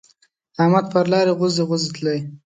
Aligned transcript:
احمد 0.61 0.85
پر 0.91 1.05
لار 1.11 1.27
غوزی 1.39 1.63
غوزی 1.69 1.89
تلی. 1.95 2.17